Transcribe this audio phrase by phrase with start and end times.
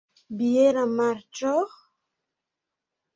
[0.37, 1.51] Biera marĉo?